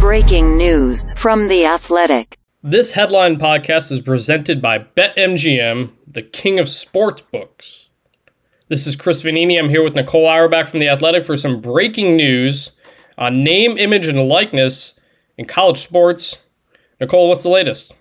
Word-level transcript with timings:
Breaking 0.00 0.56
news 0.56 1.00
from 1.22 1.48
The 1.48 1.64
Athletic. 1.64 2.38
This 2.62 2.92
headline 2.92 3.36
podcast 3.36 3.92
is 3.92 4.00
presented 4.00 4.60
by 4.60 4.80
BetMGM, 4.80 5.90
the 6.06 6.22
king 6.22 6.58
of 6.58 6.68
sports 6.68 7.22
books. 7.22 7.88
This 8.68 8.86
is 8.86 8.96
Chris 8.96 9.22
Vannini. 9.22 9.58
I'm 9.58 9.68
here 9.68 9.84
with 9.84 9.94
Nicole 9.94 10.26
Auerbach 10.26 10.68
from 10.68 10.80
The 10.80 10.88
Athletic 10.88 11.24
for 11.24 11.36
some 11.36 11.60
breaking 11.60 12.16
news 12.16 12.72
on 13.18 13.44
name, 13.44 13.78
image, 13.78 14.06
and 14.06 14.28
likeness 14.28 14.94
in 15.38 15.44
college 15.46 15.78
sports. 15.78 16.38
Nicole, 17.00 17.28
what's 17.28 17.42
the 17.42 17.48
latest? 17.48 17.94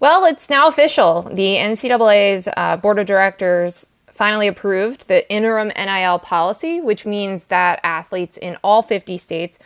Well, 0.00 0.24
it's 0.24 0.48
now 0.48 0.68
official. 0.68 1.22
The 1.22 1.56
NCAA's 1.56 2.48
uh, 2.56 2.76
board 2.76 2.98
of 2.98 3.06
directors 3.06 3.86
finally 4.18 4.48
approved 4.48 5.06
the 5.06 5.30
interim 5.32 5.68
NIL 5.68 6.18
policy, 6.18 6.80
which 6.80 7.06
means 7.06 7.44
that 7.44 7.78
athletes 7.84 8.36
in 8.36 8.58
all 8.64 8.82
50 8.82 9.16
states 9.16 9.60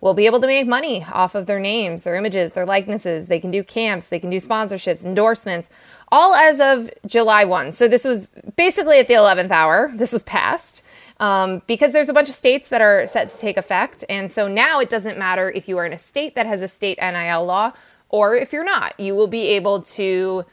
will 0.00 0.12
be 0.12 0.26
able 0.26 0.40
to 0.40 0.48
make 0.48 0.66
money 0.66 1.04
off 1.12 1.36
of 1.36 1.46
their 1.46 1.60
names, 1.60 2.02
their 2.02 2.16
images, 2.16 2.50
their 2.50 2.66
likenesses. 2.66 3.28
They 3.28 3.38
can 3.38 3.52
do 3.52 3.62
camps, 3.62 4.06
they 4.06 4.18
can 4.18 4.28
do 4.28 4.38
sponsorships, 4.38 5.06
endorsements, 5.06 5.70
all 6.10 6.34
as 6.34 6.58
of 6.58 6.90
July 7.06 7.44
1. 7.44 7.74
So 7.74 7.86
this 7.86 8.02
was 8.02 8.26
basically 8.56 8.98
at 8.98 9.06
the 9.06 9.14
11th 9.14 9.52
hour. 9.52 9.92
This 9.94 10.12
was 10.12 10.24
passed. 10.24 10.82
Um, 11.20 11.62
because 11.68 11.92
there's 11.92 12.08
a 12.08 12.12
bunch 12.12 12.28
of 12.28 12.34
states 12.34 12.70
that 12.70 12.80
are 12.80 13.06
set 13.06 13.28
to 13.28 13.38
take 13.38 13.56
effect. 13.56 14.04
And 14.08 14.28
so 14.28 14.48
now 14.48 14.80
it 14.80 14.90
doesn't 14.90 15.16
matter 15.16 15.48
if 15.48 15.68
you 15.68 15.78
are 15.78 15.86
in 15.86 15.92
a 15.92 15.98
state 15.98 16.34
that 16.34 16.46
has 16.46 16.60
a 16.60 16.66
state 16.66 16.98
NIL 17.00 17.44
law 17.44 17.70
or 18.08 18.34
if 18.34 18.52
you're 18.52 18.64
not. 18.64 18.98
You 18.98 19.14
will 19.14 19.28
be 19.28 19.46
able 19.50 19.82
to 19.82 20.44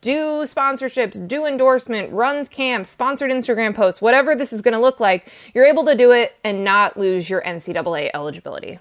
do 0.00 0.42
sponsorships, 0.44 1.26
do 1.26 1.46
endorsement, 1.46 2.12
runs 2.12 2.48
camps, 2.48 2.88
sponsored 2.88 3.30
Instagram 3.30 3.74
posts, 3.74 4.00
whatever 4.00 4.34
this 4.34 4.52
is 4.52 4.62
going 4.62 4.74
to 4.74 4.80
look 4.80 5.00
like, 5.00 5.30
you're 5.54 5.66
able 5.66 5.84
to 5.84 5.94
do 5.94 6.12
it 6.12 6.34
and 6.42 6.64
not 6.64 6.96
lose 6.96 7.28
your 7.28 7.42
NCAA 7.42 8.10
eligibility. 8.14 8.78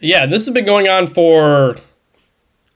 Yeah, 0.00 0.26
this 0.26 0.46
has 0.46 0.54
been 0.54 0.64
going 0.64 0.88
on 0.88 1.08
for 1.08 1.70
a 1.70 1.76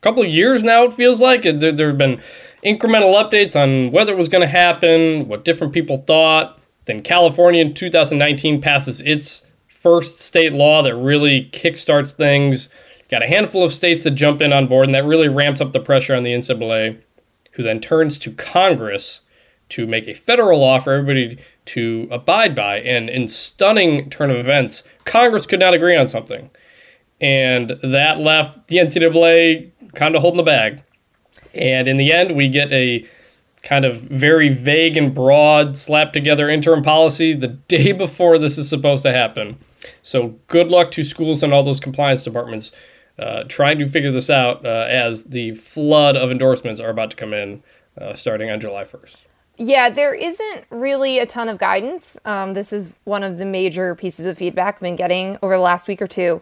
couple 0.00 0.22
of 0.22 0.28
years 0.28 0.64
now, 0.64 0.84
it 0.84 0.92
feels 0.92 1.20
like. 1.20 1.42
There, 1.42 1.72
there 1.72 1.88
have 1.88 1.98
been 1.98 2.20
incremental 2.64 3.14
updates 3.14 3.54
on 3.54 3.92
whether 3.92 4.12
it 4.12 4.18
was 4.18 4.28
going 4.28 4.42
to 4.42 4.48
happen, 4.48 5.28
what 5.28 5.44
different 5.44 5.72
people 5.72 5.98
thought. 5.98 6.58
Then 6.86 7.00
California 7.02 7.60
in 7.60 7.74
2019 7.74 8.60
passes 8.60 9.00
its 9.02 9.46
first 9.68 10.18
state 10.18 10.52
law 10.52 10.82
that 10.82 10.96
really 10.96 11.48
kickstarts 11.52 12.12
things 12.12 12.68
Got 13.12 13.22
a 13.22 13.26
handful 13.26 13.62
of 13.62 13.74
states 13.74 14.04
that 14.04 14.12
jump 14.12 14.40
in 14.40 14.54
on 14.54 14.68
board, 14.68 14.86
and 14.86 14.94
that 14.94 15.04
really 15.04 15.28
ramps 15.28 15.60
up 15.60 15.72
the 15.72 15.80
pressure 15.80 16.14
on 16.14 16.22
the 16.22 16.32
NCAA, 16.32 16.98
who 17.50 17.62
then 17.62 17.78
turns 17.78 18.18
to 18.20 18.32
Congress 18.32 19.20
to 19.68 19.86
make 19.86 20.08
a 20.08 20.14
federal 20.14 20.60
law 20.60 20.80
for 20.80 20.94
everybody 20.94 21.38
to 21.66 22.08
abide 22.10 22.54
by. 22.54 22.80
And 22.80 23.10
in 23.10 23.28
stunning 23.28 24.08
turn 24.08 24.30
of 24.30 24.38
events, 24.38 24.82
Congress 25.04 25.44
could 25.44 25.60
not 25.60 25.74
agree 25.74 25.94
on 25.94 26.08
something. 26.08 26.48
And 27.20 27.76
that 27.82 28.20
left 28.20 28.68
the 28.68 28.76
NCAA 28.76 29.70
kind 29.94 30.16
of 30.16 30.22
holding 30.22 30.38
the 30.38 30.42
bag. 30.42 30.82
And 31.52 31.88
in 31.88 31.98
the 31.98 32.14
end, 32.14 32.34
we 32.34 32.48
get 32.48 32.72
a 32.72 33.06
kind 33.62 33.84
of 33.84 34.00
very 34.00 34.48
vague 34.48 34.96
and 34.96 35.14
broad 35.14 35.76
slap 35.76 36.14
together 36.14 36.48
interim 36.48 36.82
policy 36.82 37.34
the 37.34 37.48
day 37.48 37.92
before 37.92 38.38
this 38.38 38.56
is 38.56 38.70
supposed 38.70 39.02
to 39.02 39.12
happen. 39.12 39.58
So 40.00 40.28
good 40.46 40.70
luck 40.70 40.92
to 40.92 41.04
schools 41.04 41.42
and 41.42 41.52
all 41.52 41.62
those 41.62 41.78
compliance 41.78 42.24
departments 42.24 42.72
uh, 43.18 43.44
trying 43.44 43.78
to 43.78 43.86
figure 43.86 44.10
this 44.10 44.30
out 44.30 44.64
uh, 44.64 44.86
as 44.88 45.24
the 45.24 45.54
flood 45.54 46.16
of 46.16 46.30
endorsements 46.30 46.80
are 46.80 46.90
about 46.90 47.10
to 47.10 47.16
come 47.16 47.34
in 47.34 47.62
uh, 48.00 48.14
starting 48.14 48.50
on 48.50 48.60
July 48.60 48.84
1st. 48.84 49.16
Yeah, 49.58 49.90
there 49.90 50.14
isn't 50.14 50.64
really 50.70 51.18
a 51.18 51.26
ton 51.26 51.48
of 51.48 51.58
guidance. 51.58 52.16
Um, 52.24 52.54
this 52.54 52.72
is 52.72 52.92
one 53.04 53.22
of 53.22 53.38
the 53.38 53.44
major 53.44 53.94
pieces 53.94 54.24
of 54.24 54.38
feedback 54.38 54.76
I've 54.76 54.80
been 54.80 54.96
getting 54.96 55.38
over 55.42 55.54
the 55.54 55.60
last 55.60 55.88
week 55.88 56.00
or 56.00 56.06
two 56.06 56.40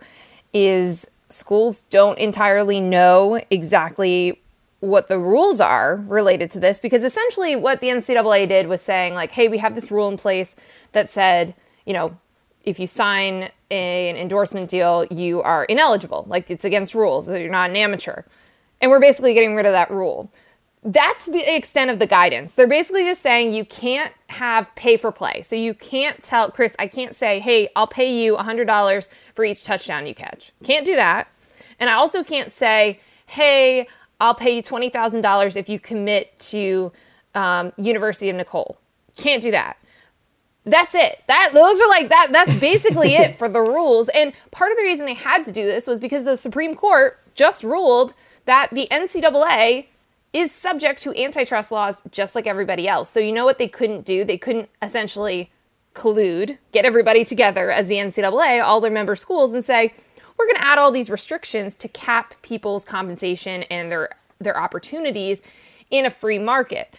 is 0.52 1.10
schools 1.28 1.80
don't 1.90 2.18
entirely 2.18 2.80
know 2.80 3.40
exactly 3.50 4.40
what 4.80 5.08
the 5.08 5.18
rules 5.18 5.60
are 5.60 5.96
related 6.06 6.50
to 6.52 6.60
this 6.60 6.80
because 6.80 7.04
essentially 7.04 7.54
what 7.54 7.80
the 7.80 7.88
NCAA 7.88 8.48
did 8.48 8.66
was 8.66 8.80
saying 8.80 9.14
like, 9.14 9.32
hey, 9.32 9.48
we 9.48 9.58
have 9.58 9.74
this 9.74 9.90
rule 9.90 10.08
in 10.08 10.16
place 10.16 10.56
that 10.92 11.10
said, 11.10 11.54
you 11.84 11.92
know, 11.92 12.16
if 12.64 12.78
you 12.78 12.86
sign 12.86 13.50
a, 13.70 14.10
an 14.10 14.16
endorsement 14.16 14.68
deal, 14.68 15.06
you 15.10 15.42
are 15.42 15.64
ineligible. 15.64 16.24
Like 16.28 16.50
it's 16.50 16.64
against 16.64 16.94
rules 16.94 17.26
that 17.26 17.40
you're 17.40 17.50
not 17.50 17.70
an 17.70 17.76
amateur. 17.76 18.22
And 18.80 18.90
we're 18.90 19.00
basically 19.00 19.34
getting 19.34 19.54
rid 19.54 19.66
of 19.66 19.72
that 19.72 19.90
rule. 19.90 20.30
That's 20.82 21.26
the 21.26 21.54
extent 21.54 21.90
of 21.90 21.98
the 21.98 22.06
guidance. 22.06 22.54
They're 22.54 22.66
basically 22.66 23.04
just 23.04 23.20
saying 23.20 23.52
you 23.52 23.66
can't 23.66 24.14
have 24.28 24.74
pay 24.76 24.96
for 24.96 25.12
play. 25.12 25.42
So 25.42 25.54
you 25.54 25.74
can't 25.74 26.22
tell 26.22 26.50
Chris, 26.50 26.74
I 26.78 26.86
can't 26.86 27.14
say, 27.14 27.38
hey, 27.38 27.68
I'll 27.76 27.86
pay 27.86 28.14
you 28.22 28.36
$100 28.36 29.08
for 29.34 29.44
each 29.44 29.64
touchdown 29.64 30.06
you 30.06 30.14
catch. 30.14 30.52
Can't 30.64 30.86
do 30.86 30.96
that. 30.96 31.28
And 31.78 31.90
I 31.90 31.94
also 31.94 32.24
can't 32.24 32.50
say, 32.50 33.00
hey, 33.26 33.86
I'll 34.20 34.34
pay 34.34 34.56
you 34.56 34.62
$20,000 34.62 35.56
if 35.56 35.68
you 35.68 35.78
commit 35.78 36.38
to 36.38 36.92
um, 37.34 37.72
University 37.76 38.30
of 38.30 38.36
Nicole. 38.36 38.78
Can't 39.16 39.42
do 39.42 39.50
that 39.50 39.76
that's 40.70 40.94
it. 40.94 41.22
That 41.26 41.50
those 41.54 41.80
are 41.80 41.88
like 41.88 42.08
that 42.08 42.28
that's 42.32 42.54
basically 42.60 43.14
it 43.14 43.36
for 43.36 43.48
the 43.48 43.60
rules. 43.60 44.08
And 44.10 44.32
part 44.50 44.70
of 44.70 44.76
the 44.76 44.82
reason 44.84 45.06
they 45.06 45.14
had 45.14 45.44
to 45.44 45.52
do 45.52 45.64
this 45.64 45.86
was 45.86 45.98
because 45.98 46.24
the 46.24 46.36
Supreme 46.36 46.74
Court 46.74 47.18
just 47.34 47.62
ruled 47.62 48.14
that 48.46 48.70
the 48.72 48.88
NCAA 48.90 49.86
is 50.32 50.52
subject 50.52 51.02
to 51.02 51.14
antitrust 51.20 51.72
laws 51.72 52.02
just 52.10 52.34
like 52.34 52.46
everybody 52.46 52.86
else. 52.86 53.10
So 53.10 53.20
you 53.20 53.32
know 53.32 53.44
what 53.44 53.58
they 53.58 53.68
couldn't 53.68 54.04
do? 54.04 54.24
They 54.24 54.38
couldn't 54.38 54.68
essentially 54.80 55.50
collude, 55.94 56.58
get 56.72 56.84
everybody 56.84 57.24
together 57.24 57.70
as 57.70 57.88
the 57.88 57.96
NCAA, 57.96 58.62
all 58.62 58.80
their 58.80 58.90
member 58.90 59.16
schools 59.16 59.52
and 59.52 59.64
say, 59.64 59.92
we're 60.38 60.46
going 60.46 60.56
to 60.56 60.66
add 60.66 60.78
all 60.78 60.90
these 60.90 61.10
restrictions 61.10 61.76
to 61.76 61.88
cap 61.88 62.34
people's 62.42 62.84
compensation 62.84 63.64
and 63.64 63.90
their 63.92 64.10
their 64.40 64.58
opportunities 64.58 65.42
in 65.90 66.06
a 66.06 66.10
free 66.10 66.38
market. 66.38 66.94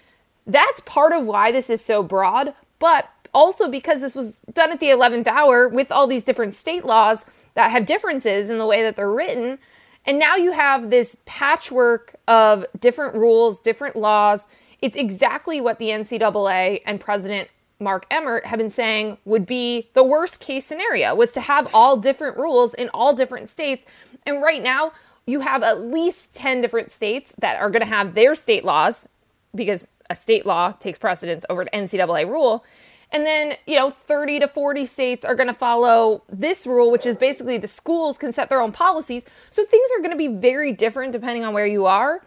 That's 0.45 0.79
part 0.81 1.11
of 1.11 1.25
why 1.25 1.51
this 1.51 1.69
is 1.69 1.83
so 1.83 2.03
broad, 2.03 2.53
but 2.77 3.09
also 3.33 3.69
because 3.69 4.01
this 4.01 4.15
was 4.15 4.39
done 4.53 4.71
at 4.71 4.79
the 4.79 4.87
11th 4.87 5.27
hour 5.27 5.67
with 5.67 5.91
all 5.91 6.07
these 6.07 6.23
different 6.23 6.55
state 6.55 6.85
laws 6.85 7.25
that 7.53 7.71
have 7.71 7.85
differences 7.85 8.49
in 8.49 8.57
the 8.57 8.65
way 8.65 8.81
that 8.81 8.95
they're 8.95 9.11
written. 9.11 9.59
And 10.05 10.17
now 10.17 10.35
you 10.35 10.51
have 10.51 10.89
this 10.89 11.17
patchwork 11.25 12.15
of 12.27 12.65
different 12.79 13.15
rules, 13.15 13.59
different 13.59 13.95
laws. 13.95 14.47
It's 14.81 14.97
exactly 14.97 15.61
what 15.61 15.77
the 15.77 15.89
NCAA 15.89 16.81
and 16.85 16.99
President 16.99 17.49
Mark 17.79 18.05
Emmert 18.11 18.45
have 18.45 18.59
been 18.59 18.69
saying 18.69 19.17
would 19.25 19.45
be 19.45 19.89
the 19.93 20.03
worst 20.03 20.39
case 20.39 20.65
scenario 20.65 21.15
was 21.15 21.31
to 21.33 21.41
have 21.41 21.69
all 21.73 21.97
different 21.97 22.37
rules 22.37 22.73
in 22.73 22.89
all 22.93 23.13
different 23.13 23.49
states. 23.49 23.85
And 24.25 24.41
right 24.41 24.61
now, 24.61 24.91
you 25.25 25.41
have 25.41 25.63
at 25.63 25.81
least 25.81 26.35
10 26.35 26.61
different 26.61 26.91
states 26.91 27.33
that 27.39 27.59
are 27.59 27.69
going 27.69 27.81
to 27.81 27.87
have 27.87 28.15
their 28.15 28.35
state 28.35 28.63
laws 28.63 29.07
because 29.53 29.87
a 30.09 30.15
state 30.15 30.45
law 30.45 30.71
takes 30.73 30.99
precedence 30.99 31.45
over 31.49 31.61
an 31.61 31.69
NCAA 31.73 32.27
rule. 32.27 32.63
And 33.11 33.25
then, 33.25 33.55
you 33.67 33.75
know, 33.75 33.89
30 33.89 34.39
to 34.39 34.47
40 34.47 34.85
states 34.85 35.25
are 35.25 35.35
going 35.35 35.47
to 35.47 35.53
follow 35.53 36.23
this 36.29 36.65
rule, 36.65 36.91
which 36.91 37.05
is 37.05 37.17
basically 37.17 37.57
the 37.57 37.67
schools 37.67 38.17
can 38.17 38.31
set 38.31 38.49
their 38.49 38.61
own 38.61 38.71
policies. 38.71 39.25
So 39.49 39.65
things 39.65 39.89
are 39.95 39.99
going 39.99 40.11
to 40.11 40.17
be 40.17 40.27
very 40.27 40.71
different 40.71 41.11
depending 41.11 41.43
on 41.43 41.53
where 41.53 41.65
you 41.65 41.85
are. 41.85 42.23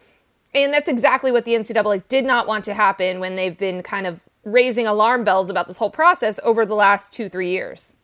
And 0.52 0.72
that's 0.72 0.88
exactly 0.88 1.32
what 1.32 1.46
the 1.46 1.54
NCAA 1.54 2.06
did 2.08 2.25
not 2.25 2.46
want 2.46 2.64
to 2.66 2.75
happen 2.75 3.19
when 3.19 3.34
they've 3.34 3.56
been 3.56 3.82
kind 3.82 4.06
of 4.06 4.20
raising 4.44 4.86
alarm 4.86 5.25
bells 5.25 5.48
about 5.48 5.69
this 5.69 5.78
whole 5.78 5.90
process 5.90 6.38
over 6.44 6.66
the 6.66 6.75
last 6.75 7.12
two, 7.12 7.28
three 7.31 7.50
years. 7.50 7.96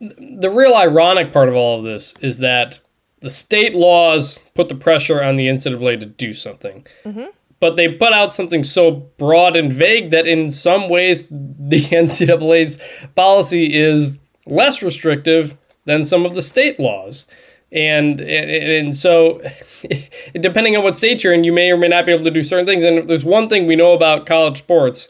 The 0.00 0.50
real 0.50 0.74
ironic 0.74 1.32
part 1.32 1.48
of 1.48 1.56
all 1.56 1.78
of 1.78 1.84
this 1.84 2.14
is 2.20 2.38
that 2.38 2.80
the 3.20 3.28
state 3.28 3.74
laws 3.74 4.38
put 4.54 4.68
the 4.68 4.76
pressure 4.76 5.20
on 5.20 5.34
the 5.34 5.48
NCAA 5.48 5.98
to 5.98 6.06
do 6.06 6.32
something. 6.32 6.86
Mm-hmm 7.04 7.26
but 7.60 7.76
they 7.76 7.88
put 7.88 8.12
out 8.12 8.32
something 8.32 8.64
so 8.64 8.90
broad 8.90 9.56
and 9.56 9.72
vague 9.72 10.10
that 10.10 10.26
in 10.26 10.50
some 10.50 10.88
ways 10.88 11.26
the 11.28 11.80
NCAA's 11.90 12.78
policy 13.14 13.74
is 13.74 14.18
less 14.46 14.82
restrictive 14.82 15.56
than 15.84 16.02
some 16.02 16.24
of 16.24 16.34
the 16.34 16.42
state 16.42 16.78
laws. 16.78 17.26
And, 17.70 18.20
and, 18.20 18.50
and 18.50 18.96
so, 18.96 19.42
depending 20.34 20.76
on 20.76 20.82
what 20.82 20.96
state 20.96 21.22
you're 21.22 21.34
in, 21.34 21.44
you 21.44 21.52
may 21.52 21.70
or 21.70 21.76
may 21.76 21.88
not 21.88 22.06
be 22.06 22.12
able 22.12 22.24
to 22.24 22.30
do 22.30 22.42
certain 22.42 22.64
things. 22.64 22.84
And 22.84 22.98
if 22.98 23.06
there's 23.06 23.24
one 23.24 23.48
thing 23.48 23.66
we 23.66 23.76
know 23.76 23.92
about 23.92 24.26
college 24.26 24.58
sports, 24.58 25.08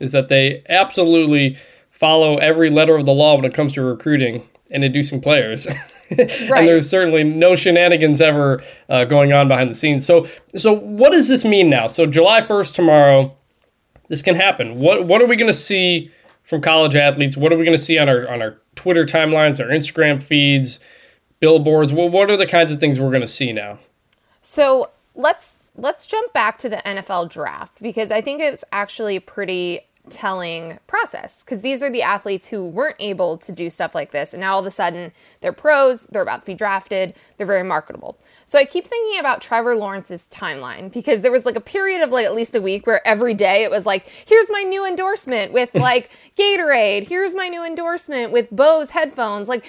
is 0.00 0.12
that 0.12 0.28
they 0.28 0.62
absolutely 0.68 1.56
follow 1.90 2.36
every 2.38 2.70
letter 2.70 2.96
of 2.96 3.06
the 3.06 3.12
law 3.12 3.36
when 3.36 3.44
it 3.44 3.54
comes 3.54 3.72
to 3.74 3.82
recruiting 3.82 4.42
and 4.70 4.82
inducing 4.82 5.20
players. 5.20 5.68
Right. 6.18 6.60
and 6.60 6.68
there's 6.68 6.90
certainly 6.90 7.22
no 7.22 7.54
shenanigans 7.54 8.20
ever 8.20 8.62
uh, 8.88 9.04
going 9.04 9.32
on 9.32 9.46
behind 9.46 9.70
the 9.70 9.74
scenes. 9.74 10.04
So, 10.04 10.28
so 10.56 10.72
what 10.72 11.12
does 11.12 11.28
this 11.28 11.44
mean 11.44 11.70
now? 11.70 11.86
So, 11.86 12.04
July 12.04 12.40
1st 12.40 12.74
tomorrow, 12.74 13.36
this 14.08 14.22
can 14.22 14.34
happen. 14.34 14.80
What 14.80 15.06
what 15.06 15.22
are 15.22 15.26
we 15.26 15.36
going 15.36 15.50
to 15.50 15.58
see 15.58 16.10
from 16.42 16.60
college 16.60 16.96
athletes? 16.96 17.36
What 17.36 17.52
are 17.52 17.56
we 17.56 17.64
going 17.64 17.76
to 17.76 17.82
see 17.82 17.96
on 17.98 18.08
our 18.08 18.28
on 18.28 18.42
our 18.42 18.58
Twitter 18.74 19.06
timelines, 19.06 19.60
our 19.60 19.70
Instagram 19.70 20.20
feeds, 20.20 20.80
billboards? 21.38 21.92
What 21.92 22.10
what 22.10 22.28
are 22.28 22.36
the 22.36 22.46
kinds 22.46 22.72
of 22.72 22.80
things 22.80 22.98
we're 22.98 23.10
going 23.10 23.20
to 23.20 23.28
see 23.28 23.52
now? 23.52 23.78
So 24.42 24.90
let's 25.14 25.66
let's 25.76 26.06
jump 26.06 26.32
back 26.32 26.58
to 26.58 26.68
the 26.68 26.78
NFL 26.78 27.30
draft 27.30 27.80
because 27.80 28.10
I 28.10 28.20
think 28.20 28.40
it's 28.40 28.64
actually 28.72 29.20
pretty 29.20 29.82
telling 30.10 30.78
process 30.86 31.42
because 31.42 31.62
these 31.62 31.82
are 31.82 31.90
the 31.90 32.02
athletes 32.02 32.48
who 32.48 32.64
weren't 32.64 32.96
able 32.98 33.38
to 33.38 33.52
do 33.52 33.70
stuff 33.70 33.94
like 33.94 34.10
this 34.10 34.34
and 34.34 34.40
now 34.40 34.54
all 34.54 34.60
of 34.60 34.66
a 34.66 34.70
sudden 34.70 35.12
they're 35.40 35.52
pros 35.52 36.02
they're 36.02 36.22
about 36.22 36.40
to 36.40 36.46
be 36.46 36.54
drafted 36.54 37.14
they're 37.36 37.46
very 37.46 37.62
marketable. 37.62 38.18
So 38.46 38.58
i 38.58 38.64
keep 38.64 38.86
thinking 38.86 39.18
about 39.18 39.40
trevor 39.40 39.76
lawrence's 39.76 40.28
timeline 40.28 40.92
because 40.92 41.22
there 41.22 41.32
was 41.32 41.46
like 41.46 41.56
a 41.56 41.60
period 41.60 42.02
of 42.02 42.10
like 42.10 42.26
at 42.26 42.34
least 42.34 42.54
a 42.54 42.60
week 42.60 42.86
where 42.86 43.06
every 43.06 43.34
day 43.34 43.64
it 43.64 43.70
was 43.70 43.86
like 43.86 44.06
here's 44.26 44.50
my 44.50 44.62
new 44.62 44.86
endorsement 44.86 45.52
with 45.52 45.74
like 45.74 46.10
gatorade. 46.36 47.08
Here's 47.08 47.34
my 47.34 47.48
new 47.48 47.64
endorsement 47.64 48.32
with 48.32 48.50
bose 48.50 48.90
headphones. 48.90 49.48
Like 49.48 49.64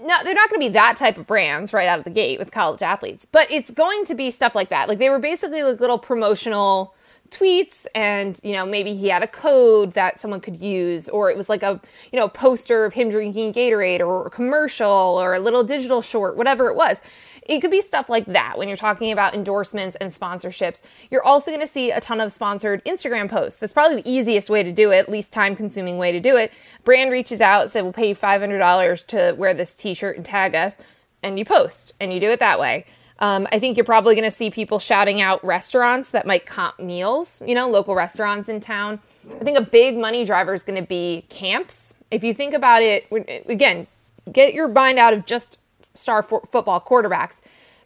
no, 0.00 0.16
they're 0.22 0.34
not 0.34 0.48
going 0.48 0.60
to 0.60 0.66
be 0.68 0.72
that 0.74 0.96
type 0.96 1.18
of 1.18 1.26
brands 1.26 1.72
right 1.72 1.88
out 1.88 1.98
of 1.98 2.04
the 2.04 2.10
gate 2.10 2.38
with 2.38 2.52
college 2.52 2.82
athletes, 2.82 3.24
but 3.24 3.50
it's 3.50 3.70
going 3.70 4.04
to 4.04 4.14
be 4.14 4.30
stuff 4.30 4.54
like 4.54 4.68
that. 4.68 4.88
Like 4.88 4.98
they 4.98 5.10
were 5.10 5.18
basically 5.18 5.62
like 5.62 5.80
little 5.80 5.98
promotional 5.98 6.94
tweets 7.30 7.86
and 7.94 8.40
you 8.42 8.52
know 8.52 8.64
maybe 8.64 8.94
he 8.94 9.08
had 9.08 9.22
a 9.22 9.26
code 9.26 9.92
that 9.92 10.18
someone 10.18 10.40
could 10.40 10.56
use 10.56 11.08
or 11.08 11.30
it 11.30 11.36
was 11.36 11.48
like 11.48 11.62
a 11.62 11.80
you 12.12 12.18
know 12.18 12.28
poster 12.28 12.84
of 12.84 12.94
him 12.94 13.08
drinking 13.10 13.52
Gatorade 13.52 14.00
or 14.00 14.26
a 14.26 14.30
commercial 14.30 14.88
or 14.88 15.34
a 15.34 15.40
little 15.40 15.64
digital 15.64 16.02
short 16.02 16.36
whatever 16.36 16.68
it 16.68 16.76
was. 16.76 17.00
It 17.48 17.60
could 17.60 17.70
be 17.70 17.80
stuff 17.80 18.10
like 18.10 18.26
that 18.26 18.58
when 18.58 18.68
you're 18.68 18.76
talking 18.76 19.10
about 19.10 19.34
endorsements 19.34 19.96
and 19.96 20.12
sponsorships. 20.12 20.82
You're 21.10 21.24
also 21.24 21.50
going 21.50 21.62
to 21.62 21.66
see 21.66 21.90
a 21.90 21.98
ton 21.98 22.20
of 22.20 22.30
sponsored 22.30 22.84
Instagram 22.84 23.30
posts. 23.30 23.58
That's 23.58 23.72
probably 23.72 24.02
the 24.02 24.10
easiest 24.10 24.50
way 24.50 24.62
to 24.62 24.70
do 24.70 24.90
it 24.90 25.08
least 25.08 25.32
time 25.32 25.56
consuming 25.56 25.96
way 25.96 26.12
to 26.12 26.20
do 26.20 26.36
it. 26.36 26.52
Brand 26.84 27.10
reaches 27.10 27.40
out 27.40 27.70
said 27.70 27.84
we'll 27.84 27.94
pay 27.94 28.10
you 28.10 28.14
$500 28.14 29.06
to 29.06 29.34
wear 29.38 29.54
this 29.54 29.74
t-shirt 29.74 30.16
and 30.16 30.26
tag 30.26 30.54
us 30.54 30.76
and 31.22 31.38
you 31.38 31.44
post 31.46 31.94
and 31.98 32.12
you 32.12 32.20
do 32.20 32.30
it 32.30 32.38
that 32.38 32.60
way 32.60 32.84
um, 33.20 33.48
I 33.50 33.58
think 33.58 33.76
you're 33.76 33.84
probably 33.84 34.14
going 34.14 34.28
to 34.28 34.36
see 34.36 34.50
people 34.50 34.78
shouting 34.78 35.20
out 35.20 35.44
restaurants 35.44 36.10
that 36.10 36.26
might 36.26 36.46
comp 36.46 36.78
meals, 36.78 37.42
you 37.44 37.54
know, 37.54 37.68
local 37.68 37.94
restaurants 37.94 38.48
in 38.48 38.60
town. 38.60 39.00
I 39.40 39.44
think 39.44 39.58
a 39.58 39.62
big 39.62 39.96
money 39.96 40.24
driver 40.24 40.54
is 40.54 40.62
going 40.62 40.80
to 40.80 40.86
be 40.86 41.24
camps. 41.28 41.94
If 42.10 42.22
you 42.22 42.32
think 42.32 42.54
about 42.54 42.82
it, 42.82 43.06
again, 43.48 43.86
get 44.30 44.54
your 44.54 44.68
mind 44.68 44.98
out 44.98 45.12
of 45.12 45.26
just 45.26 45.58
star 45.94 46.22
fo- 46.22 46.40
football 46.40 46.80
quarterbacks, 46.80 47.40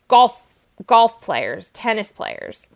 golf, 0.09 0.55
golf 0.87 1.21
players, 1.23 1.71
tennis 1.71 2.13
players. 2.13 2.71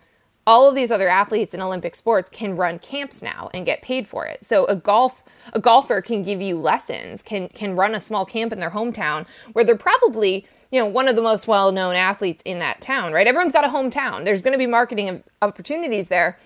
All 0.47 0.69
of 0.69 0.77
these 0.77 0.93
other 0.93 1.09
athletes 1.09 1.55
in 1.55 1.61
Olympic 1.61 1.97
sports 1.97 2.31
can 2.31 2.55
run 2.55 2.79
camps 2.79 3.21
now 3.21 3.51
and 3.53 3.67
get 3.67 3.83
paid 3.83 4.07
for 4.07 4.27
it. 4.27 4.45
So 4.45 4.65
a 4.67 4.77
golf 4.77 5.25
a 5.53 5.59
golfer 5.59 6.01
can 6.01 6.23
give 6.23 6.41
you 6.41 6.57
lessons, 6.57 7.23
can 7.23 7.49
can 7.49 7.75
run 7.75 7.95
a 7.95 8.01
small 8.01 8.25
camp 8.25 8.53
in 8.53 8.61
their 8.61 8.71
hometown 8.71 9.27
where 9.53 9.65
they're 9.65 9.77
probably 9.77 10.47
you 10.71 10.81
know 10.81 10.87
one 10.87 11.09
of 11.09 11.17
the 11.17 11.23
most 11.23 11.49
well-known 11.49 11.97
athletes 11.97 12.43
in 12.45 12.61
that 12.61 12.81
town 12.81 13.13
right? 13.13 13.27
Everyone's 13.27 13.53
got 13.53 13.65
a 13.65 13.69
hometown. 13.69 14.25
There's 14.25 14.43
going 14.43 14.53
to 14.53 14.59
be 14.59 14.67
marketing 14.67 15.25
opportunities 15.43 16.09
there. 16.09 16.39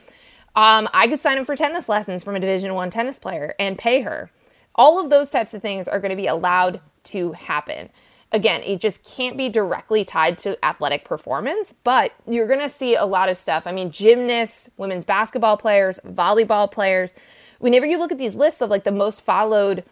Um, 0.56 0.88
i 0.92 1.06
could 1.06 1.20
sign 1.20 1.38
up 1.38 1.46
for 1.46 1.54
tennis 1.54 1.88
lessons 1.88 2.24
from 2.24 2.34
a 2.34 2.40
division 2.40 2.74
one 2.74 2.90
tennis 2.90 3.18
player 3.18 3.54
and 3.58 3.78
pay 3.78 4.00
her. 4.00 4.30
All 4.74 4.98
of 4.98 5.10
those 5.10 5.30
types 5.30 5.52
of 5.52 5.62
things 5.62 5.86
are 5.88 6.00
going 6.00 6.10
to 6.10 6.16
be 6.16 6.26
allowed 6.26 6.80
to 7.04 7.32
happen 7.32 7.90
again 8.32 8.62
it 8.62 8.80
just 8.80 9.04
can't 9.04 9.36
be 9.36 9.48
directly 9.48 10.04
tied 10.04 10.38
to 10.38 10.62
athletic 10.64 11.04
performance 11.04 11.74
but 11.84 12.12
you're 12.26 12.46
going 12.46 12.60
to 12.60 12.68
see 12.68 12.94
a 12.94 13.04
lot 13.04 13.28
of 13.28 13.36
stuff 13.36 13.66
i 13.66 13.72
mean 13.72 13.90
gymnasts 13.90 14.70
women's 14.76 15.04
basketball 15.04 15.56
players 15.56 16.00
volleyball 16.06 16.70
players 16.70 17.14
whenever 17.58 17.86
you 17.86 17.98
look 17.98 18.12
at 18.12 18.18
these 18.18 18.34
lists 18.34 18.60
of 18.60 18.70
like 18.70 18.84
the 18.84 18.92
most 18.92 19.20
followed 19.22 19.84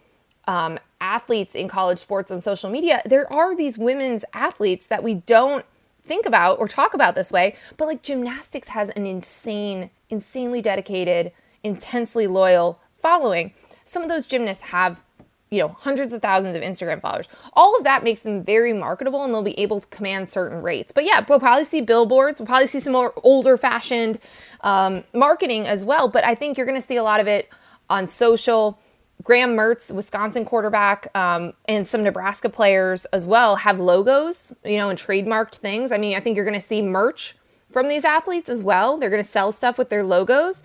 um, 0.48 0.78
athletes 1.00 1.54
in 1.54 1.68
college 1.68 1.98
sports 1.98 2.30
on 2.30 2.40
social 2.40 2.70
media, 2.70 3.02
there 3.04 3.30
are 3.32 3.54
these 3.54 3.78
women's 3.78 4.24
athletes 4.32 4.86
that 4.88 5.04
we 5.04 5.14
don't 5.14 5.64
think 6.02 6.26
about 6.26 6.58
or 6.58 6.66
talk 6.66 6.94
about 6.94 7.14
this 7.14 7.30
way, 7.30 7.54
but 7.76 7.86
like 7.86 8.02
gymnastics 8.02 8.68
has 8.68 8.88
an 8.90 9.06
insane, 9.06 9.90
insanely 10.08 10.62
dedicated, 10.62 11.32
intensely 11.62 12.26
loyal 12.26 12.80
following. 12.94 13.52
Some 13.84 14.02
of 14.02 14.08
those 14.08 14.26
gymnasts 14.26 14.64
have, 14.64 15.02
you 15.50 15.58
know, 15.60 15.68
hundreds 15.68 16.12
of 16.12 16.20
thousands 16.20 16.56
of 16.56 16.62
Instagram 16.62 17.00
followers. 17.00 17.28
All 17.54 17.76
of 17.76 17.84
that 17.84 18.04
makes 18.04 18.20
them 18.20 18.42
very 18.42 18.72
marketable 18.72 19.24
and 19.24 19.32
they'll 19.32 19.42
be 19.42 19.58
able 19.58 19.80
to 19.80 19.86
command 19.88 20.28
certain 20.28 20.62
rates. 20.62 20.92
But 20.92 21.04
yeah, 21.04 21.24
we'll 21.26 21.40
probably 21.40 21.64
see 21.64 21.80
billboards, 21.80 22.40
we'll 22.40 22.46
probably 22.46 22.66
see 22.66 22.80
some 22.80 22.92
more 22.92 23.12
older 23.22 23.56
fashioned 23.56 24.18
um, 24.60 25.04
marketing 25.14 25.66
as 25.66 25.84
well. 25.84 26.08
But 26.08 26.24
I 26.24 26.34
think 26.34 26.56
you're 26.56 26.66
going 26.66 26.80
to 26.80 26.86
see 26.86 26.96
a 26.96 27.02
lot 27.02 27.20
of 27.20 27.26
it 27.26 27.48
on 27.88 28.06
social 28.06 28.78
Graham 29.22 29.56
Mertz, 29.56 29.90
Wisconsin 29.92 30.44
quarterback, 30.44 31.08
um, 31.16 31.52
and 31.66 31.88
some 31.88 32.02
Nebraska 32.02 32.48
players 32.48 33.04
as 33.06 33.26
well 33.26 33.56
have 33.56 33.80
logos, 33.80 34.54
you 34.64 34.76
know, 34.76 34.90
and 34.90 34.98
trademarked 34.98 35.56
things. 35.56 35.90
I 35.90 35.98
mean, 35.98 36.16
I 36.16 36.20
think 36.20 36.36
you're 36.36 36.44
going 36.44 36.60
to 36.60 36.64
see 36.64 36.82
merch 36.82 37.36
from 37.70 37.88
these 37.88 38.04
athletes 38.04 38.48
as 38.48 38.62
well. 38.62 38.96
They're 38.96 39.10
going 39.10 39.22
to 39.22 39.28
sell 39.28 39.50
stuff 39.50 39.76
with 39.76 39.88
their 39.88 40.04
logos. 40.04 40.62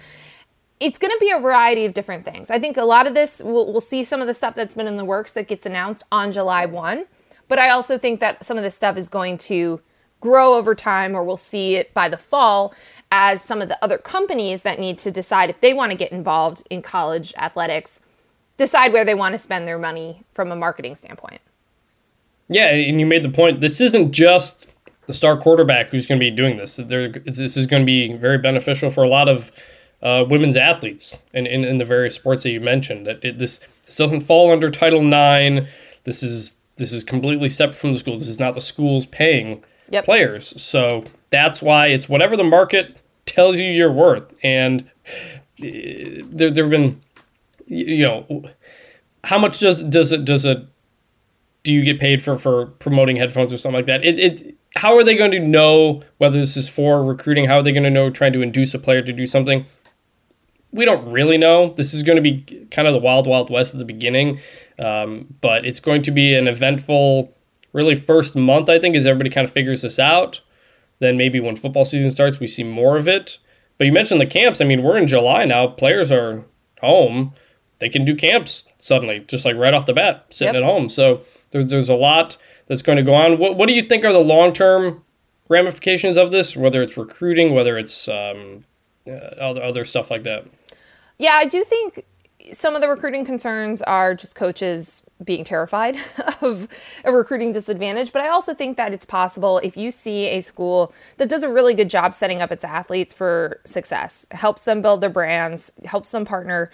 It's 0.80 0.98
going 0.98 1.12
to 1.12 1.18
be 1.20 1.32
a 1.32 1.40
variety 1.40 1.86
of 1.86 1.94
different 1.94 2.26
things. 2.26 2.50
I 2.50 2.60
think 2.60 2.78
a 2.78 2.84
lot 2.84 3.08
of 3.08 3.14
this, 3.14 3.42
we'll, 3.44 3.72
we'll 3.72 3.82
see 3.82 4.04
some 4.04 4.22
of 4.22 4.28
the 4.28 4.34
stuff 4.34 4.56
that's 4.56 4.76
been 4.76 4.88
in 4.88 4.98
the 4.98 5.06
works 5.06 5.34
that 5.34 5.48
gets 5.48 5.66
announced 5.66 6.04
on 6.12 6.32
July 6.32 6.66
1. 6.66 7.06
But 7.48 7.60
I 7.60 7.70
also 7.70 7.98
think 7.98 8.20
that 8.20 8.46
some 8.46 8.58
of 8.58 8.64
this 8.64 8.76
stuff 8.76 8.98
is 8.98 9.10
going 9.10 9.38
to 9.40 9.82
grow 10.20 10.56
over 10.56 10.74
time, 10.74 11.16
or 11.16 11.24
we'll 11.24 11.38
see 11.38 11.76
it 11.76 11.94
by 11.94 12.10
the 12.10 12.18
fall 12.18 12.74
as 13.12 13.42
some 13.42 13.62
of 13.62 13.70
the 13.70 13.82
other 13.84 13.98
companies 13.98 14.64
that 14.64 14.80
need 14.80 14.98
to 14.98 15.12
decide 15.12 15.50
if 15.50 15.62
they 15.62 15.74
want 15.74 15.92
to 15.92 15.98
get 15.98 16.12
involved 16.12 16.64
in 16.70 16.82
college 16.82 17.34
athletics 17.38 18.00
decide 18.58 18.94
where 18.94 19.06
they 19.06 19.16
want 19.16 19.34
to 19.34 19.40
spend 19.40 19.68
their 19.68 19.78
money 19.78 20.24
from 20.34 20.52
a 20.52 20.56
marketing 20.56 20.96
standpoint. 20.96 21.42
Yeah, 22.50 22.70
and 22.70 23.00
you 23.00 23.06
made 23.06 23.24
the 23.24 23.30
point. 23.30 23.62
This 23.62 23.82
isn't 23.82 24.12
just 24.12 24.68
the 25.08 25.14
star 25.14 25.38
quarterback 25.38 25.90
who's 25.90 26.06
going 26.06 26.20
to 26.20 26.24
be 26.24 26.32
doing 26.32 26.58
this. 26.58 26.78
this 26.78 27.58
is 27.58 27.66
going 27.66 27.82
to 27.82 27.86
be 27.86 28.14
very 28.14 28.38
beneficial 28.38 28.90
for 28.90 29.04
a 29.04 29.08
lot 29.08 29.28
of 29.28 29.52
uh, 30.04 30.26
women's 30.28 30.58
athletes 30.58 31.18
in, 31.34 31.48
in, 31.48 31.64
in, 31.64 31.78
the 31.78 31.86
various 31.86 32.14
sports 32.14 32.44
that 32.44 32.52
you 32.52 32.60
mentioned. 32.60 33.08
That 33.08 33.24
it, 33.24 33.38
this 33.38 33.60
this 33.86 33.96
doesn't 33.96 34.22
fall 34.22 34.52
under 34.52 34.70
Title 34.70 35.02
IX. 35.02 35.68
This 36.04 36.22
is 36.22 36.54
this 36.76 36.92
is 36.92 37.04
completely 37.04 37.50
separate 37.50 37.78
from 37.78 37.94
the 37.94 38.00
school. 38.00 38.20
This 38.20 38.28
is 38.28 38.40
not 38.40 38.54
the 38.54 38.62
schools 38.62 39.06
paying 39.06 39.64
yep. 39.90 40.06
players. 40.06 40.62
So 40.62 41.06
that's 41.30 41.62
why 41.62 41.88
it's 41.88 42.10
whatever 42.10 42.36
the 42.36 42.44
market 42.44 42.98
tells 43.26 43.58
you 43.58 43.72
you're 43.72 43.92
worth. 43.92 44.38
And 44.44 44.82
uh, 45.62 46.22
there 46.30 46.52
there 46.52 46.66
have 46.66 46.72
been 46.72 47.02
you 47.68 48.06
know, 48.06 48.44
how 49.24 49.38
much 49.40 49.60
does 49.60 49.84
does 49.84 50.12
it 50.12 50.26
does 50.26 50.46
it 50.46 50.66
do 51.64 51.74
you 51.74 51.84
get 51.84 52.00
paid 52.00 52.22
for 52.22 52.38
for 52.38 52.66
promoting 52.66 53.16
headphones 53.16 53.54
or 53.54 53.58
something 53.58 53.78
like 53.78 53.86
that? 53.86 54.04
It 54.04 54.20
it 54.20 54.58
how 54.76 54.98
are 54.98 55.04
they 55.04 55.16
going 55.16 55.32
to 55.32 55.40
know 55.40 56.02
whether 56.18 56.40
this 56.40 56.58
is 56.58 56.68
for 56.68 57.04
recruiting? 57.04 57.46
How 57.46 57.60
are 57.60 57.64
they 57.64 57.72
going 57.72 57.84
to 57.84 57.90
know 57.90 58.10
trying 58.10 58.34
to 58.34 58.42
induce 58.42 58.74
a 58.74 58.80
player 58.80 59.02
to 59.02 59.14
do 59.14 59.26
something? 59.26 59.66
We 60.74 60.86
don't 60.86 61.12
really 61.12 61.38
know. 61.38 61.74
This 61.74 61.94
is 61.94 62.04
going 62.04 62.18
to 62.18 62.22
be 62.22 62.68
kind 62.72 62.88
of 62.88 62.94
the 62.94 63.00
wild, 63.00 63.28
wild 63.28 63.50
west 63.50 63.74
at 63.74 63.78
the 63.78 63.86
beginning, 63.86 64.40
um, 64.80 65.34
but 65.40 65.66
it's 65.66 65.80
going 65.80 66.02
to 66.04 66.12
be 66.12 66.36
an 66.36 66.48
eventful, 66.48 67.34
really 67.72 67.96
first 67.96 68.36
month. 68.36 68.70
I 68.70 68.80
think 68.80 68.96
as 68.96 69.06
everybody 69.06 69.30
kind 69.30 69.48
of 69.48 69.54
figures 69.54 69.82
this 69.82 70.00
out. 70.00 70.42
Then 71.00 71.18
maybe 71.18 71.40
when 71.40 71.56
football 71.56 71.86
season 71.86 72.12
starts, 72.12 72.40
we 72.40 72.48
see 72.48 72.64
more 72.64 72.98
of 72.98 73.08
it. 73.08 73.38
But 73.78 73.88
you 73.88 73.94
mentioned 73.94 74.22
the 74.22 74.26
camps. 74.26 74.62
I 74.62 74.66
mean, 74.66 74.84
we're 74.84 74.98
in 74.98 75.08
July 75.08 75.46
now. 75.46 75.68
Players 75.68 76.12
are 76.12 76.44
home 76.82 77.34
they 77.84 77.90
can 77.90 78.06
do 78.06 78.16
camps 78.16 78.64
suddenly, 78.80 79.20
just 79.28 79.44
like 79.44 79.58
right 79.58 79.74
off 79.74 79.86
the 79.86 79.94
bat, 79.94 80.26
sitting 80.30 80.54
yep. 80.54 80.64
at 80.64 80.66
home. 80.66 80.88
So 80.88 81.22
there's 81.52 81.66
there's 81.66 81.90
a 81.90 81.96
lot 81.96 82.38
that's 82.68 82.82
going 82.82 82.96
to 82.96 83.04
go 83.04 83.14
on. 83.14 83.38
What 83.38 83.58
what 83.58 83.68
do 83.68 83.74
you 83.74 83.82
think 83.82 84.06
are 84.06 84.14
the 84.14 84.20
long 84.20 84.54
term 84.54 85.04
ramifications 85.50 86.16
of 86.16 86.32
this? 86.32 86.56
Whether 86.56 86.82
it's 86.82 86.96
recruiting, 86.96 87.54
whether 87.54 87.78
it's 87.78 88.08
um, 88.08 88.64
uh, 89.06 89.12
other 89.12 89.62
other 89.62 89.84
stuff 89.84 90.10
like 90.10 90.24
that. 90.24 90.46
Yeah, 91.18 91.34
I 91.34 91.46
do 91.46 91.64
think 91.64 92.06
some 92.52 92.76
of 92.76 92.82
the 92.82 92.90
recruiting 92.90 93.24
concerns 93.24 93.82
are 93.84 94.14
just 94.14 94.36
coaches 94.36 95.04
being 95.24 95.44
terrified 95.46 95.96
of 96.42 96.68
a 97.06 97.12
recruiting 97.12 97.52
disadvantage. 97.54 98.12
But 98.12 98.24
I 98.24 98.30
also 98.30 98.54
think 98.54 98.78
that 98.78 98.94
it's 98.94 99.06
possible 99.06 99.60
if 99.60 99.78
you 99.78 99.92
see 99.92 100.28
a 100.28 100.42
school 100.42 100.94
that 101.18 101.30
does 101.30 101.44
a 101.44 101.50
really 101.50 101.74
good 101.74 101.90
job 101.90 102.14
setting 102.14 102.42
up 102.42 102.52
its 102.52 102.66
athletes 102.66 103.14
for 103.14 103.62
success, 103.66 104.26
helps 104.32 104.64
them 104.64 104.82
build 104.82 105.02
their 105.02 105.10
brands, 105.10 105.72
helps 105.86 106.10
them 106.10 106.26
partner 106.26 106.70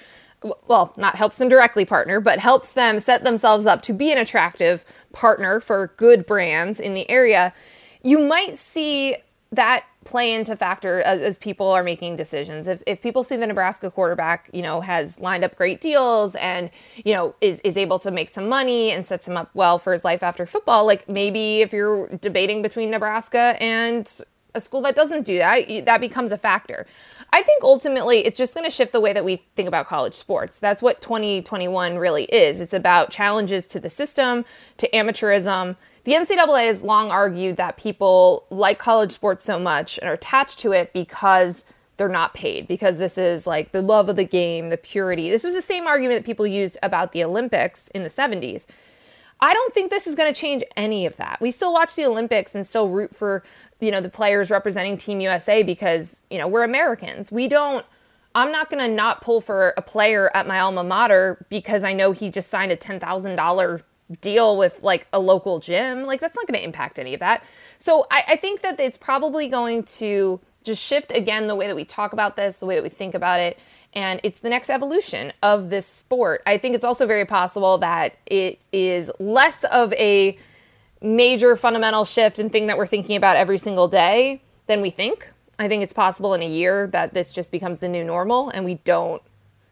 well, 0.68 0.94
not 0.96 1.16
helps 1.16 1.38
them 1.38 1.50
directly 1.50 1.84
partner, 1.86 2.22
but 2.22 2.40
helps 2.40 2.72
them 2.72 3.00
set 3.00 3.24
themselves 3.26 3.66
up 3.66 3.82
to 3.82 3.94
be 3.94 4.12
an 4.12 4.18
attractive 4.18 4.86
partner 5.12 5.60
for 5.60 5.94
good 5.98 6.26
brands 6.26 6.80
in 6.80 6.94
the 6.94 7.10
area, 7.10 7.54
you 8.04 8.20
might 8.20 8.56
see 8.56 9.18
that 9.52 9.84
play 10.06 10.34
into 10.34 10.56
factor 10.56 11.02
as, 11.02 11.22
as, 11.22 11.38
people 11.38 11.70
are 11.70 11.84
making 11.84 12.16
decisions. 12.16 12.68
If, 12.68 12.82
if 12.88 13.02
people 13.02 13.24
see 13.24 13.36
the 13.36 13.46
Nebraska 13.46 13.92
quarterback, 13.92 14.50
you 14.54 14.62
know, 14.62 14.82
has 14.82 15.20
lined 15.20 15.44
up 15.44 15.56
great 15.56 15.82
deals 15.82 16.36
and, 16.36 16.70
you 17.04 17.14
know, 17.14 17.36
is, 17.42 17.60
is 17.62 17.78
able 17.78 18.00
to 18.00 18.12
make 18.12 18.30
some 18.30 18.48
money 18.48 18.92
and 18.92 19.06
sets 19.06 19.28
him 19.28 19.36
up 19.36 19.50
well 19.54 19.78
for 19.78 19.92
his 19.92 20.06
life 20.06 20.24
after 20.24 20.46
football, 20.46 20.86
like 20.86 21.10
maybe 21.10 21.62
if 21.62 21.74
you're 21.74 22.08
debating 22.22 22.62
between 22.62 22.90
Nebraska 22.90 23.58
and 23.60 24.22
a 24.56 24.62
school 24.62 24.82
that 24.82 24.96
doesn't 24.96 25.26
do 25.26 25.38
that, 25.38 25.86
that 25.86 26.02
becomes 26.02 26.32
a 26.32 26.38
factor. 26.38 26.86
I 27.32 27.44
think 27.44 27.64
ultimately 27.64 28.26
it's 28.26 28.38
just 28.38 28.54
going 28.54 28.64
to 28.64 28.72
shift 28.72 28.92
the 28.92 29.00
way 29.00 29.14
that 29.14 29.24
we 29.24 29.38
think 29.56 29.68
about 29.68 29.86
college 29.86 30.14
sports. 30.14 30.60
That's 30.60 30.82
what 30.82 31.02
2021 31.02 31.98
really 31.98 32.24
is. 32.26 32.60
It's 32.60 32.74
about 32.74 33.12
challenges 33.12 33.68
to 33.68 33.80
the 33.80 33.90
system, 33.90 34.46
to 34.78 34.90
amateurism. 34.90 35.76
The 36.06 36.14
NCAA 36.14 36.68
has 36.68 36.82
long 36.82 37.12
argued 37.12 37.58
that 37.58 37.78
people 37.78 38.46
like 38.50 38.80
college 38.80 39.12
sports 39.12 39.44
so 39.44 39.60
much 39.60 39.98
and 40.00 40.10
are 40.10 40.14
attached 40.14 40.60
to 40.60 40.72
it 40.72 40.92
because 40.92 41.66
they're 41.98 42.10
not 42.10 42.34
paid, 42.34 42.68
because 42.68 42.98
this 42.98 43.18
is 43.18 43.46
like 43.46 43.74
the 43.74 43.82
love 43.82 44.10
of 44.10 44.16
the 44.16 44.24
game, 44.24 44.70
the 44.70 44.78
purity. 44.78 45.30
This 45.30 45.44
was 45.44 45.54
the 45.54 45.62
same 45.62 45.86
argument 45.86 46.22
that 46.22 46.26
people 46.26 46.48
used 46.48 46.78
about 46.82 47.12
the 47.12 47.24
Olympics 47.24 47.90
in 47.90 48.04
the 48.04 48.10
70s. 48.10 48.66
I 49.42 49.54
don't 49.54 49.74
think 49.74 49.90
this 49.90 50.06
is 50.06 50.16
going 50.16 50.34
to 50.34 50.40
change 50.40 50.64
any 50.76 51.06
of 51.06 51.16
that. 51.18 51.40
We 51.40 51.52
still 51.52 51.72
watch 51.72 51.96
the 51.96 52.06
Olympics 52.06 52.56
and 52.56 52.68
still 52.68 52.90
root 52.90 53.16
for, 53.16 53.44
you 53.80 53.90
know, 53.92 54.02
the 54.02 54.10
players 54.10 54.52
representing 54.52 54.98
Team 54.98 55.22
USA 55.22 55.64
because, 55.64 56.26
you 56.30 56.38
know, 56.38 56.48
we're 56.48 56.64
Americans. 56.64 57.32
We 57.32 57.48
don't 57.48 57.86
I'm 58.36 58.52
not 58.52 58.70
going 58.70 58.88
to 58.88 58.94
not 58.94 59.22
pull 59.22 59.42
for 59.42 59.74
a 59.76 59.82
player 59.82 60.30
at 60.36 60.46
my 60.46 60.60
alma 60.60 60.84
mater 60.84 61.46
because 61.50 61.84
I 61.84 61.94
know 61.94 62.12
he 62.12 62.30
just 62.30 62.50
signed 62.50 62.72
a 62.72 62.78
$10,000 62.78 63.82
deal 64.22 64.58
with 64.58 64.82
like 64.84 65.08
a 65.12 65.20
local 65.20 65.60
gym. 65.60 66.04
Like 66.04 66.20
that's 66.20 66.36
not 66.36 66.48
going 66.48 66.58
to 66.60 66.64
impact 66.64 67.00
any 67.00 67.14
of 67.14 67.20
that. 67.22 67.44
So 67.80 68.06
I, 68.12 68.24
I 68.30 68.36
think 68.36 68.62
that 68.62 68.80
it's 68.80 68.98
probably 68.98 69.48
going 69.48 69.84
to 69.84 70.40
just 70.64 70.84
shift 70.84 71.12
again 71.12 71.48
the 71.48 71.56
way 71.56 71.68
that 71.68 71.76
we 71.76 71.86
talk 71.86 72.14
about 72.14 72.36
this, 72.36 72.60
the 72.60 72.66
way 72.66 72.76
that 72.76 72.84
we 72.84 72.90
think 72.90 73.16
about 73.16 73.40
it 73.40 73.58
and 73.94 74.20
it's 74.24 74.40
the 74.40 74.50
next 74.50 74.70
evolution 74.70 75.34
of 75.42 75.70
this 75.70 75.86
sport. 75.86 76.42
I 76.46 76.58
think 76.58 76.76
it's 76.76 76.84
also 76.84 77.08
very 77.08 77.26
possible 77.26 77.78
that 77.80 78.16
it 78.26 78.60
is 78.72 79.12
less 79.20 79.64
of 79.66 79.94
a 79.94 80.38
major 81.02 81.56
fundamental 81.56 82.06
shift 82.06 82.40
and 82.40 82.52
thing 82.52 82.68
that 82.68 82.78
we're 82.78 82.86
thinking 82.86 83.16
about 83.16 83.36
every 83.36 83.58
single 83.58 83.88
day 83.88 84.42
than 84.68 84.82
we 84.82 84.90
think. 84.90 85.32
I 85.58 85.68
think 85.68 85.84
it's 85.84 85.94
possible 85.94 86.34
in 86.34 86.42
a 86.42 86.48
year 86.48 86.88
that 86.88 87.14
this 87.14 87.34
just 87.34 87.52
becomes 87.52 87.80
the 87.80 87.90
new 87.90 88.04
normal 88.04 88.50
and 88.50 88.64
we 88.64 88.76
don't 88.76 89.22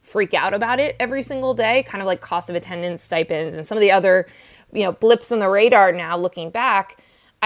freak 0.02 0.34
out 0.34 0.54
about 0.54 0.80
it 0.80 0.96
every 1.00 1.22
single 1.22 1.54
day, 1.54 1.84
kind 1.84 2.02
of 2.02 2.08
like 2.08 2.22
cost 2.22 2.50
of 2.50 2.56
attendance 2.56 3.04
stipends 3.04 3.56
and 3.56 3.66
some 3.66 3.78
of 3.78 3.82
the 3.82 3.92
other, 3.92 4.26
you 4.72 4.84
know, 4.84 4.94
blips 4.94 5.32
on 5.32 5.40
the 5.40 5.50
radar 5.50 5.92
now 5.92 6.18
looking 6.18 6.50
back 6.50 6.98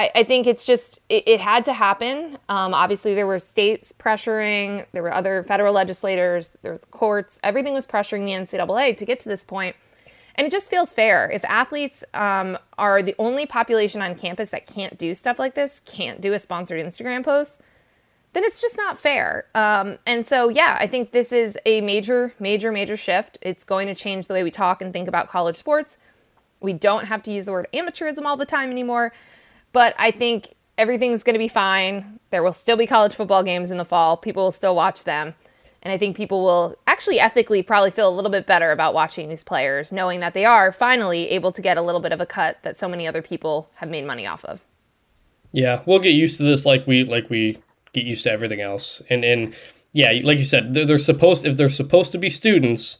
I, 0.02 0.12
I 0.16 0.24
think 0.24 0.48
it's 0.48 0.66
just 0.66 1.00
it, 1.10 1.28
it 1.28 1.40
had 1.40 1.64
to 1.66 1.74
happen. 1.74 2.40
Um, 2.50 2.74
obviously, 2.74 3.14
there 3.14 3.28
were 3.28 3.38
states 3.38 3.94
pressuring, 3.98 4.88
there 4.94 5.04
were 5.04 5.14
other 5.14 5.44
federal 5.44 5.74
legislators, 5.74 6.58
there 6.64 6.72
was 6.72 6.82
courts. 6.90 7.40
Everything 7.44 7.76
was 7.76 7.86
pressuring 7.86 8.26
the 8.26 8.32
NCAA 8.32 8.98
to 8.98 9.06
get 9.06 9.20
to 9.20 9.30
this 9.30 9.44
point, 9.44 9.76
and 10.36 10.48
it 10.48 10.52
just 10.52 10.72
feels 10.72 10.92
fair. 10.92 11.30
If 11.30 11.46
athletes 11.46 12.04
um, 12.16 12.58
are 12.80 13.04
the 13.04 13.14
only 13.20 13.46
population 13.46 14.02
on 14.02 14.16
campus 14.16 14.50
that 14.50 14.66
can't 14.66 14.98
do 14.98 15.14
stuff 15.14 15.38
like 15.38 15.54
this, 15.54 15.82
can't 15.86 16.20
do 16.20 16.34
a 16.34 16.40
sponsored 16.40 16.84
Instagram 16.84 17.24
post, 17.24 17.62
then 18.34 18.44
it's 18.44 18.60
just 18.60 18.78
not 18.78 18.98
fair. 18.98 19.46
Um, 19.54 20.00
and 20.08 20.26
so, 20.26 20.50
yeah, 20.50 20.78
I 20.80 20.88
think 20.88 21.12
this 21.12 21.32
is 21.32 21.60
a 21.68 21.82
major, 21.82 22.34
major, 22.40 22.72
major 22.72 22.98
shift. 22.98 23.38
It's 23.44 23.64
going 23.64 23.88
to 23.88 23.94
change 23.94 24.26
the 24.26 24.34
way 24.34 24.42
we 24.42 24.50
talk 24.50 24.82
and 24.82 24.92
think 24.92 25.08
about 25.08 25.28
college 25.28 25.58
sports. 25.58 25.98
We 26.60 26.74
don't 26.74 27.06
have 27.06 27.22
to 27.24 27.32
use 27.32 27.46
the 27.46 27.52
word 27.52 27.68
amateurism 27.72 28.24
all 28.24 28.38
the 28.38 28.46
time 28.46 28.72
anymore. 28.72 29.12
But 29.74 29.96
I 29.98 30.12
think 30.12 30.54
everything's 30.78 31.24
going 31.24 31.36
to 31.36 31.40
be 31.40 31.48
fine. 31.48 32.20
There 32.30 32.44
will 32.44 32.54
still 32.54 32.78
be 32.78 32.88
college 32.88 33.16
football 33.16 33.44
games 33.44 33.72
in 33.72 33.78
the 33.78 33.86
fall. 33.86 34.18
People 34.18 34.44
will 34.44 34.52
still 34.52 34.76
watch 34.76 35.04
them. 35.04 35.34
And 35.84 35.92
I 35.92 35.98
think 35.98 36.16
people 36.16 36.44
will 36.44 36.78
actually 36.86 37.20
ethically 37.20 37.64
probably 37.64 37.90
feel 37.90 38.08
a 38.08 38.14
little 38.14 38.30
bit 38.30 38.46
better 38.46 38.72
about 38.72 38.94
watching 38.94 39.30
these 39.30 39.44
players, 39.44 39.92
knowing 39.92 40.20
that 40.20 40.34
they 40.34 40.46
are 40.46 40.72
finally 40.72 41.30
able 41.30 41.52
to 41.52 41.62
get 41.62 41.78
a 41.78 41.82
little 41.82 42.02
bit 42.02 42.12
of 42.12 42.22
a 42.22 42.26
cut 42.26 42.62
that 42.62 42.78
so 42.78 42.88
many 42.88 43.08
other 43.08 43.22
people 43.22 43.70
have 43.76 43.90
made 43.90 44.06
money 44.06 44.28
off 44.28 44.46
of. 44.46 44.64
Yeah, 45.52 45.82
we'll 45.86 46.00
get 46.00 46.14
used 46.14 46.38
to 46.38 46.44
this 46.44 46.66
like 46.66 46.86
we 46.86 47.04
like 47.04 47.30
we 47.30 47.58
get 47.94 48.06
used 48.06 48.24
to 48.26 48.32
everything 48.32 48.62
else. 48.62 49.02
And 49.10 49.26
and 49.26 49.56
yeah, 49.94 50.12
like 50.24 50.38
you 50.38 50.44
said, 50.44 50.74
they're, 50.74 50.86
they're 50.86 50.98
supposed 50.98 51.46
if 51.46 51.58
they're 51.58 51.68
supposed 51.68 52.12
to 52.14 52.18
be 52.18 52.30
students, 52.30 52.98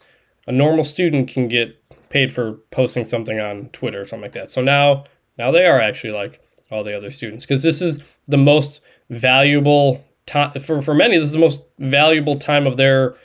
a 0.48 0.52
normal 0.52 0.84
student 0.84 1.30
can 1.30 1.48
get 1.48 1.78
paid 2.10 2.34
for 2.34 2.54
posting 2.72 3.06
something 3.06 3.40
on 3.40 3.70
Twitter 3.70 4.02
or 4.02 4.08
something 4.08 4.24
like 4.24 4.34
that. 4.34 4.50
So 4.50 4.62
now 4.62 5.06
now 5.38 5.52
they 5.52 5.66
are 5.66 5.80
actually 5.80 6.14
like 6.14 6.42
all 6.72 6.84
the 6.84 6.96
other 6.96 7.12
students 7.12 7.46
because 7.46 7.64
this 7.64 7.82
is 7.82 8.18
the 8.28 8.38
most 8.38 8.82
valuable 9.10 10.04
time 10.26 10.52
for, 10.60 10.82
for 10.82 10.94
many 10.94 11.18
this 11.18 11.26
is 11.26 11.32
the 11.32 11.40
most 11.40 11.62
valuable 11.80 12.36
time 12.36 12.66
of 12.68 12.78
their 12.78 13.16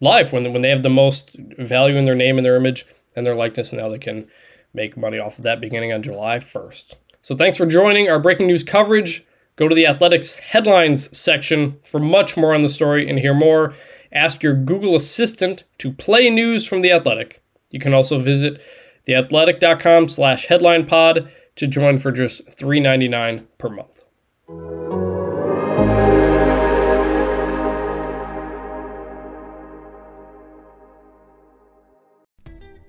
life 0.00 0.32
when, 0.32 0.52
when 0.52 0.62
they 0.62 0.70
have 0.70 0.82
the 0.82 0.88
most 0.88 1.34
value 1.58 1.96
in 1.96 2.04
their 2.04 2.14
name 2.14 2.38
and 2.38 2.44
their 2.44 2.56
image 2.56 2.86
and 3.14 3.26
their 3.26 3.34
likeness 3.34 3.72
and 3.72 3.80
now 3.80 3.88
they 3.88 3.98
can 3.98 4.26
make 4.74 4.96
money 4.96 5.18
off 5.18 5.38
of 5.38 5.44
that 5.44 5.60
beginning 5.60 5.92
on 5.92 6.02
july 6.02 6.38
1st 6.38 6.94
so 7.26 7.34
thanks 7.34 7.56
for 7.56 7.66
joining 7.66 8.08
our 8.08 8.20
breaking 8.20 8.46
news 8.46 8.62
coverage. 8.62 9.26
Go 9.56 9.66
to 9.66 9.74
the 9.74 9.88
athletics 9.88 10.34
headlines 10.34 11.10
section 11.18 11.76
for 11.82 11.98
much 11.98 12.36
more 12.36 12.54
on 12.54 12.60
the 12.60 12.68
story 12.68 13.10
and 13.10 13.18
hear 13.18 13.34
more. 13.34 13.74
Ask 14.12 14.44
your 14.44 14.54
google 14.54 14.94
assistant 14.94 15.64
to 15.78 15.90
play 15.90 16.30
news 16.30 16.64
from 16.64 16.82
the 16.82 16.92
athletic. 16.92 17.42
You 17.70 17.80
can 17.80 17.92
also 17.92 18.20
visit 18.20 18.60
theathletic.com 19.08 20.08
slash 20.08 20.46
headline 20.46 20.86
pod 20.86 21.28
to 21.56 21.66
join 21.66 21.98
for 21.98 22.12
just 22.12 22.46
$3.99 22.46 23.46
per 23.58 23.68
month. 23.68 24.85